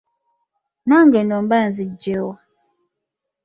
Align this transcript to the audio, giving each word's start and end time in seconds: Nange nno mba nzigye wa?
Nange 0.87 1.19
nno 1.23 1.37
mba 1.43 1.57
nzigye 1.67 2.15
wa? 2.27 2.35